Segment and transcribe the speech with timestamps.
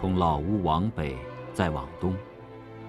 [0.00, 1.14] 从老屋往北，
[1.52, 2.16] 再往东，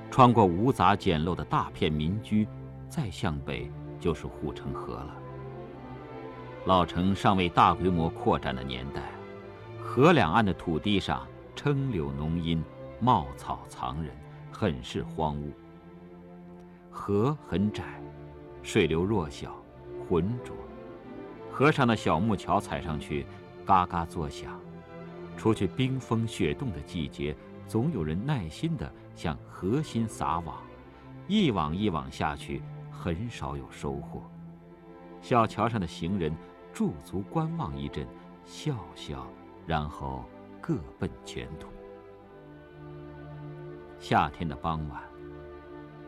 [0.10, 2.48] 穿过无杂简陋的大片民居，
[2.88, 3.70] 再向北
[4.00, 5.18] 就是护城河了。
[6.64, 9.12] 老城尚未大规模扩展的年代，
[9.84, 12.64] 河两岸的土地上撑柳浓荫，
[13.02, 14.16] 茂草藏人，
[14.50, 15.52] 很是荒芜。
[16.90, 18.02] 河很窄，
[18.64, 19.54] 水流弱小，
[20.08, 20.56] 浑浊。
[21.52, 23.26] 河上的小木桥踩上去，
[23.66, 24.58] 嘎嘎作响。
[25.38, 27.36] 除去冰封雪冻的季节，
[27.68, 30.62] 总有人耐心地向河心撒网，
[31.28, 34.22] 一网一网下去，很少有收获。
[35.22, 36.32] 小桥上的行人
[36.74, 38.08] 驻足观望一阵，
[38.46, 39.26] 笑笑，
[39.66, 40.26] 然后
[40.60, 41.68] 各奔前途。
[44.00, 45.02] 夏天的傍晚。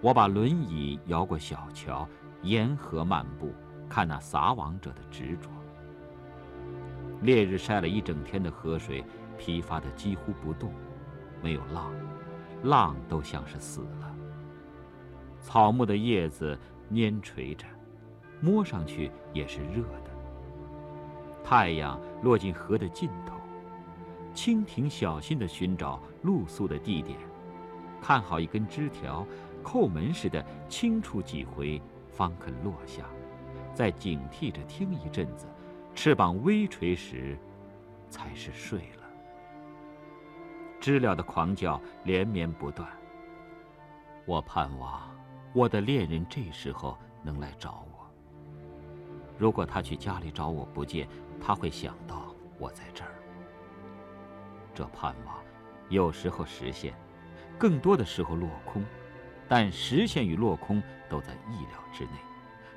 [0.01, 2.05] 我把轮椅摇过小桥，
[2.41, 3.53] 沿河漫步，
[3.87, 5.49] 看那撒网者的执着。
[7.23, 9.03] 烈日晒了一整天的河水，
[9.37, 10.73] 疲乏的几乎不动，
[11.41, 11.91] 没有浪，
[12.63, 14.15] 浪都像是死了。
[15.39, 16.57] 草木的叶子
[16.91, 17.65] 蔫垂着，
[18.41, 20.11] 摸上去也是热的。
[21.43, 23.35] 太阳落进河的尽头，
[24.33, 27.17] 蜻蜓小心地寻找露宿的地点，
[28.01, 29.25] 看好一根枝条。
[29.63, 33.05] 叩门似的轻触几回，方肯落下，
[33.73, 35.45] 再警惕着听一阵子，
[35.95, 37.37] 翅膀微垂时，
[38.09, 39.03] 才是睡了。
[40.79, 42.87] 知了的狂叫连绵不断。
[44.25, 45.09] 我盼望
[45.53, 48.09] 我的恋人这时候能来找我。
[49.37, 51.07] 如果他去家里找我不见，
[51.39, 53.11] 他会想到我在这儿。
[54.73, 55.35] 这盼望
[55.89, 56.93] 有时候实现，
[57.57, 58.83] 更多的时候落空。
[59.47, 62.11] 但实现与落空都在意料之内，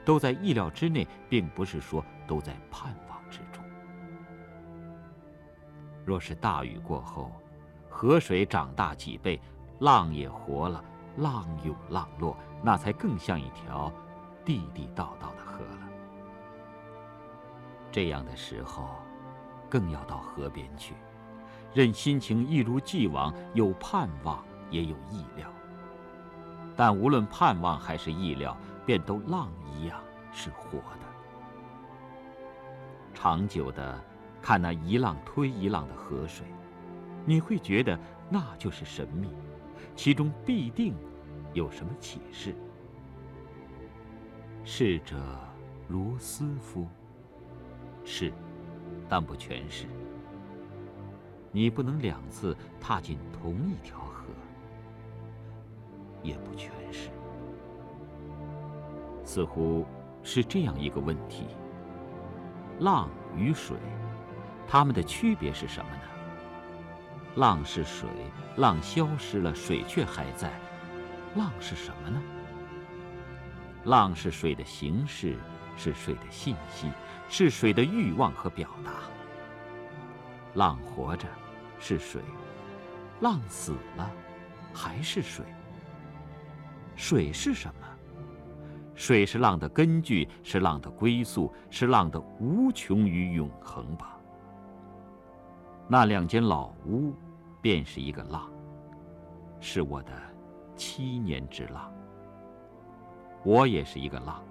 [0.06, 3.62] 都在意料之内，并不是说都在盼望之中。
[6.04, 7.32] 若是大雨过后，
[7.90, 9.40] 河水长大几倍，
[9.80, 10.82] 浪也活了，
[11.16, 13.92] 浪涌浪落，那才更像一条
[14.44, 15.88] 地地道道的河了。
[17.90, 18.90] 这样的时候，
[19.68, 20.94] 更要到河边去，
[21.74, 25.50] 任心情一如既往，有盼望，也有意料。
[26.76, 30.00] 但无论盼望还是意料，便都浪一样
[30.32, 31.06] 是活的。
[33.12, 34.00] 长久的
[34.40, 36.46] 看那一浪推一浪的河水，
[37.24, 37.98] 你会觉得
[38.30, 39.28] 那就是神秘，
[39.96, 40.94] 其中必定
[41.52, 42.54] 有什么启示。
[44.64, 45.16] 逝者
[45.88, 46.86] 如斯夫，
[48.04, 48.32] 是，
[49.08, 49.86] 但不全是。
[51.50, 54.26] 你不能两次踏进同一条河。
[56.22, 57.08] 也不全是，
[59.26, 59.84] 似乎
[60.22, 61.48] 是这样一个问题：
[62.78, 63.76] 浪与水，
[64.68, 66.02] 它们的区别是什么呢？
[67.34, 68.08] 浪是水，
[68.56, 70.52] 浪消失了，水却还在。
[71.34, 72.22] 浪是什么呢？
[73.84, 75.36] 浪是水的形式，
[75.76, 76.88] 是水的信息，
[77.28, 78.92] 是水的欲望和表达。
[80.54, 81.26] 浪活着，
[81.80, 82.22] 是水；
[83.20, 84.08] 浪死了，
[84.72, 85.44] 还是水。
[86.94, 87.86] 水是什么？
[88.96, 94.18] 水是浪的根据，是浪的归宿，是浪的无穷与永恒吧。
[95.86, 97.14] 那两间老屋，
[97.60, 98.50] 便是一个浪，
[99.60, 100.10] 是我的
[100.74, 101.92] 七年之浪。
[103.44, 104.42] 我也是一个浪，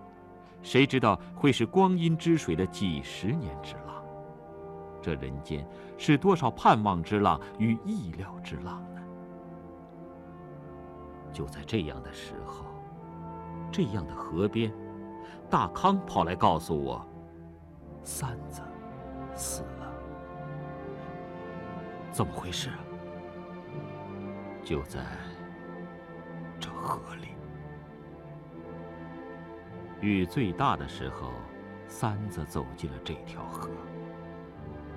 [0.61, 4.01] 谁知道会是光阴之水的几十年之浪？
[5.01, 5.67] 这人间
[5.97, 9.01] 是多少盼望之浪与意料之浪呢？
[11.33, 12.65] 就在这样的时候，
[13.75, 14.71] 这样的河边，
[15.49, 17.05] 大康跑来告诉我，
[18.03, 18.61] 三子
[19.33, 19.93] 死了。
[22.09, 22.79] 怎么回事啊？
[24.63, 25.01] 就在
[26.57, 27.27] 这河里，
[29.99, 31.31] 雨最大的时候，
[31.85, 33.69] 三子走进了这条河，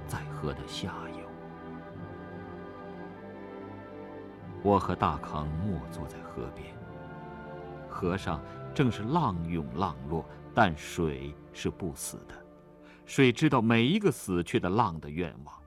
[0.06, 1.26] 在河的下游。
[4.62, 6.73] 我和大康默坐在河边。
[7.91, 8.41] 河上
[8.79, 12.47] 正是浪涌浪落，但水是不死的。
[13.07, 15.61] 水知道每一个死去的浪的愿望，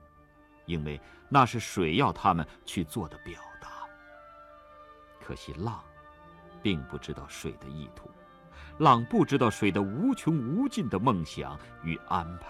[0.64, 0.98] 因为
[1.28, 3.68] 那是水要他们去做的表达。
[5.20, 5.84] 可惜浪，
[6.62, 8.08] 并不知道水的意图，
[8.78, 12.46] 浪不知道水的无穷无尽的梦想与安排。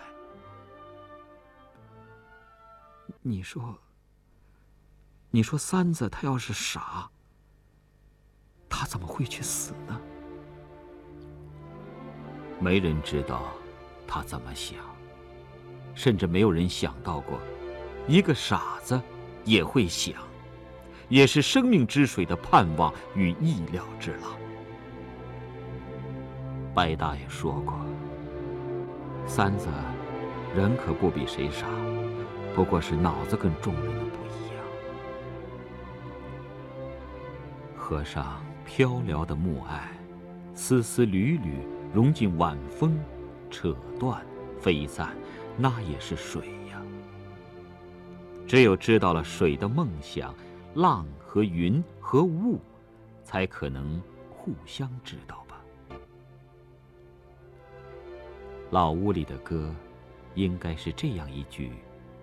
[3.21, 3.77] 你说。
[5.33, 7.11] 你说三子他要是傻，
[8.69, 10.01] 他怎么会去死呢？
[12.63, 13.49] 没人知道
[14.07, 14.79] 他怎么想，
[15.95, 17.41] 甚至没有人想到过，
[18.07, 19.01] 一个傻子
[19.45, 20.15] 也会想。
[21.09, 24.29] 也是生命之水的盼望与意料之了。
[26.73, 27.75] 白大爷说过
[29.27, 29.69] ：“三子，
[30.57, 31.67] 人可不比谁傻，
[32.55, 34.65] 不过是脑子跟众人的不一样。”
[37.77, 39.81] 河上飘摇的暮霭，
[40.55, 41.59] 丝丝缕缕
[41.93, 42.99] 融进晚风，
[43.51, 44.25] 扯断、
[44.61, 45.15] 飞散，
[45.57, 46.81] 那也是水呀。
[48.47, 50.35] 只有知道了水的梦想，
[50.75, 52.59] 浪和云和雾，
[53.23, 54.01] 才可能
[54.31, 55.61] 互相知道吧。
[58.71, 59.75] 老屋里的歌，
[60.35, 61.73] 应该是这样一句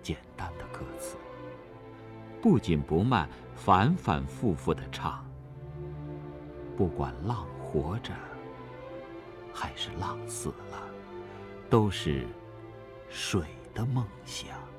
[0.02, 1.16] 简单的歌词，
[2.42, 5.24] 不紧不慢，反反复复的唱。
[6.76, 8.12] 不管浪活着，
[9.52, 10.88] 还是浪死了，
[11.68, 12.26] 都是
[13.08, 13.42] 水
[13.74, 14.69] 的梦想。